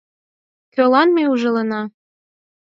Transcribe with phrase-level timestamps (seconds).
[0.73, 1.81] Кӧлан ме ужалена?